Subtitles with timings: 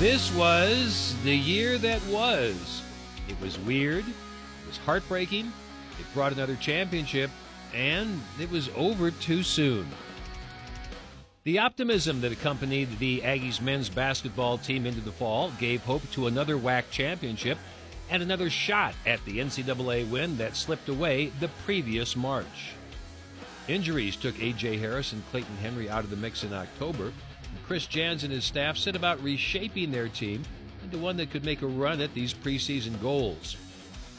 [0.00, 2.82] This was the year that was.
[3.28, 7.30] It was weird, it was heartbreaking, it brought another championship,
[7.72, 9.86] and it was over too soon.
[11.44, 16.26] The optimism that accompanied the Aggies men's basketball team into the fall gave hope to
[16.26, 17.58] another WAC championship
[18.10, 22.72] and another shot at the NCAA win that slipped away the previous March.
[23.68, 24.76] Injuries took A.J.
[24.78, 27.12] Harris and Clayton Henry out of the mix in October.
[27.54, 30.42] And Chris Jans and his staff set about reshaping their team
[30.82, 33.56] into one that could make a run at these preseason goals.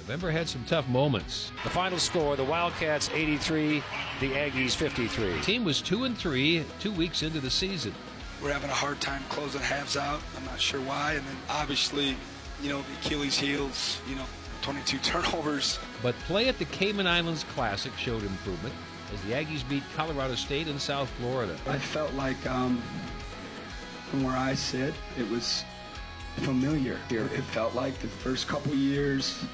[0.00, 1.52] November had some tough moments.
[1.62, 3.82] The final score: the Wildcats 83,
[4.18, 5.34] the Aggies 53.
[5.34, 7.94] The team was two and three two weeks into the season.
[8.42, 10.20] We're having a hard time closing halves out.
[10.36, 11.12] I'm not sure why.
[11.12, 12.16] And then obviously,
[12.62, 14.00] you know, the Achilles heels.
[14.08, 14.24] You know,
[14.62, 15.78] 22 turnovers.
[16.02, 18.74] But play at the Cayman Islands Classic showed improvement
[19.12, 21.56] as the Aggies beat Colorado State and South Florida.
[21.66, 22.82] I felt like, um,
[24.10, 25.64] from where I sit, it was
[26.38, 26.98] familiar.
[27.10, 29.44] It felt like the first couple years.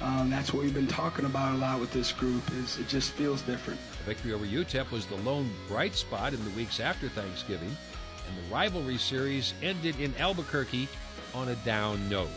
[0.00, 2.42] Um, that's what we've been talking about a lot with this group.
[2.52, 3.78] Is it just feels different.
[3.98, 7.76] The victory over UTEP was the lone bright spot in the weeks after Thanksgiving,
[8.26, 10.88] and the rivalry series ended in Albuquerque
[11.34, 12.30] on a down note.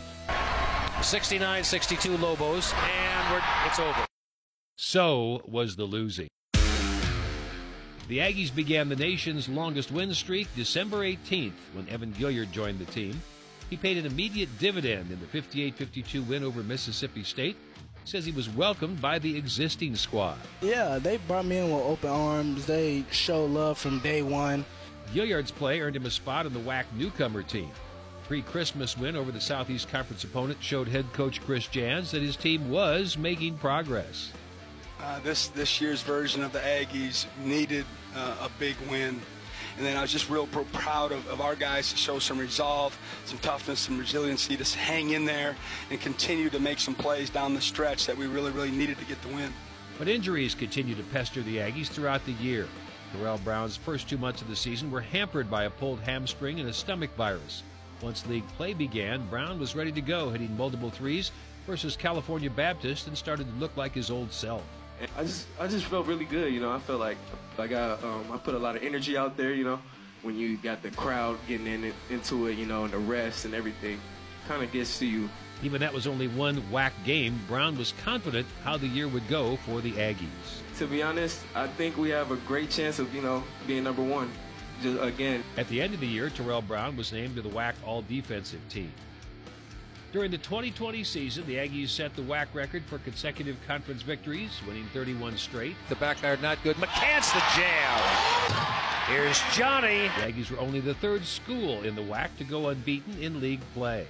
[0.98, 4.06] 69-62 Lobos, and it's over.
[4.76, 6.28] So was the losing.
[8.08, 12.84] The Aggies began the nation's longest win streak December 18th when Evan Gilliard joined the
[12.86, 13.20] team.
[13.70, 17.56] He paid an immediate dividend in the 58 52 win over Mississippi State.
[18.04, 20.36] Says he was welcomed by the existing squad.
[20.60, 22.66] Yeah, they brought me in with open arms.
[22.66, 24.64] They showed love from day one.
[25.14, 27.70] Gilliard's play earned him a spot on the WAC newcomer team.
[28.26, 32.36] Pre Christmas win over the Southeast Conference opponent showed head coach Chris Jans that his
[32.36, 34.32] team was making progress.
[35.02, 39.20] Uh, this this year's version of the Aggies needed uh, a big win.
[39.76, 42.96] And then I was just real proud of, of, our guys to show some resolve,
[43.24, 45.56] some toughness, some resiliency to hang in there
[45.90, 49.04] and continue to make some plays down the stretch that we really, really needed to
[49.06, 49.52] get the win.
[49.98, 52.68] But injuries continue to pester the Aggies throughout the year.
[53.12, 56.68] Terrell Brown's first two months of the season were hampered by a pulled hamstring and
[56.68, 57.62] a stomach virus.
[58.02, 61.32] Once league play began, Brown was ready to go, hitting multiple threes
[61.66, 64.62] versus California Baptist and started to look like his old self.
[65.16, 66.72] I just I just felt really good, you know.
[66.72, 67.16] I felt like
[67.58, 69.80] like I um, I put a lot of energy out there, you know.
[70.22, 73.44] When you got the crowd getting in it, into it, you know, and the rest
[73.44, 74.00] and everything,
[74.46, 75.28] kind of gets to you.
[75.64, 77.40] Even that was only one WAC game.
[77.48, 80.60] Brown was confident how the year would go for the Aggies.
[80.78, 84.02] To be honest, I think we have a great chance of you know being number
[84.02, 84.30] one.
[84.82, 85.42] Just again.
[85.56, 88.60] At the end of the year, Terrell Brown was named to the WAC All Defensive
[88.68, 88.92] Team.
[90.12, 94.84] During the 2020 season, the Aggies set the WAC record for consecutive conference victories, winning
[94.92, 95.74] 31 straight.
[95.88, 96.76] The backyard not good.
[96.76, 98.62] McCants the jam.
[99.06, 100.02] Here's Johnny.
[100.18, 103.62] The Aggies were only the third school in the WAC to go unbeaten in league
[103.72, 104.06] play.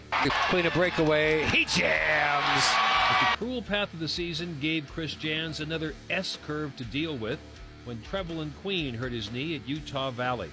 [0.51, 1.45] Clean a breakaway.
[1.45, 2.65] He jams.
[3.09, 7.17] But the cruel path of the season gave Chris Jans another S curve to deal
[7.17, 7.39] with
[7.85, 10.51] when Trevelin Queen hurt his knee at Utah Valley.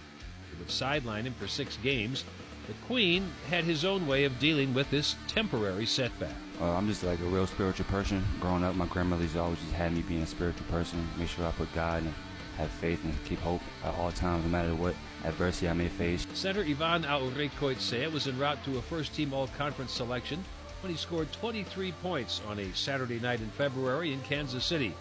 [0.51, 2.23] It would sideline him for six games
[2.69, 6.35] the Queen had his own way of dealing with this temporary setback.
[6.61, 8.23] Uh, I'm just like a real spiritual person.
[8.39, 11.07] Growing up, my grandmother's always just had me being a spiritual person.
[11.17, 12.13] Make sure I put God and
[12.57, 14.93] have faith and keep hope at all times, no matter what
[15.25, 16.27] adversity I may face.
[16.35, 20.43] Center Ivan Aurrecoechea was en route to a first-team All-Conference selection
[20.81, 24.93] when he scored 23 points on a Saturday night in February in Kansas City.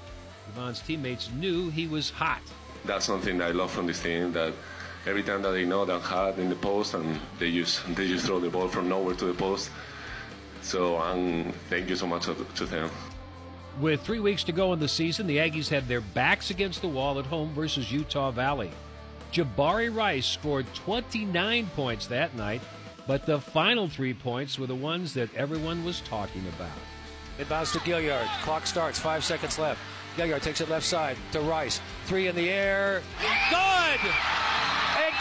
[0.54, 2.40] Ivan's teammates knew he was hot.
[2.86, 4.54] That's something I love from this team, that
[5.06, 8.08] every time that they know that I'm hot in the post and they just they
[8.08, 9.70] just throw the ball from nowhere to the post.
[10.62, 12.90] So um, thank you so much to them.
[13.80, 16.88] With three weeks to go in the season, the Aggies had their backs against the
[16.88, 18.72] wall at home versus Utah Valley.
[19.32, 22.60] Jabari Rice scored 29 points that night,
[23.06, 26.70] but the final three points were the ones that everyone was talking about.
[27.38, 28.26] Inbounds to Gilliard.
[28.42, 28.98] Clock starts.
[28.98, 29.80] Five seconds left.
[30.16, 31.80] Gilliard takes it left side to Rice.
[32.06, 33.02] Three in the air.
[33.50, 34.00] Good!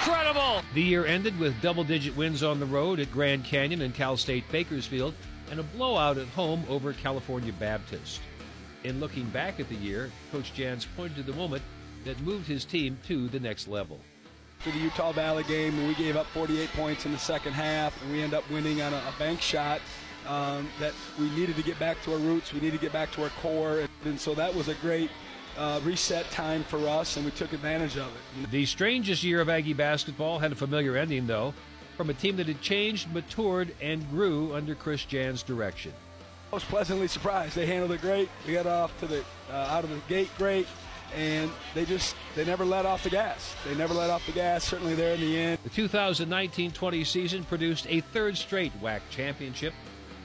[0.08, 0.62] Incredible!
[0.74, 4.16] The year ended with double digit wins on the road at Grand Canyon and Cal
[4.16, 5.14] State Bakersfield
[5.52, 8.22] and a blowout at home over California Baptist.
[8.86, 11.62] In looking back at the year, Coach Jans pointed to the moment
[12.06, 14.00] that moved his team to the next level.
[14.60, 18.10] For the Utah Valley game, we gave up 48 points in the second half, and
[18.10, 19.82] we end up winning on a, a bank shot
[20.26, 22.54] um, that we needed to get back to our roots.
[22.54, 25.12] We needed to get back to our core, and, and so that was a great
[25.58, 28.52] uh, reset time for us, and we took advantage of it.
[28.52, 31.54] The strangest year of Aggie basketball had a familiar ending, though,
[31.96, 35.94] from a team that had changed, matured, and grew under Chris Jan's direction.
[36.52, 37.56] I was pleasantly surprised.
[37.56, 38.30] They handled it great.
[38.46, 40.68] We got off to the uh, out of the gate great,
[41.16, 43.56] and they just they never let off the gas.
[43.66, 44.64] They never let off the gas.
[44.64, 45.60] Certainly there in the end.
[45.64, 49.74] The 2019-20 season produced a third straight WAC championship,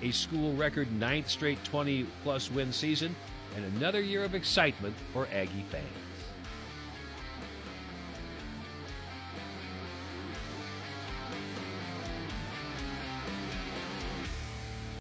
[0.01, 3.17] a school record ninth straight 20-plus win season,
[3.57, 5.87] and another year of excitement for Aggie fans.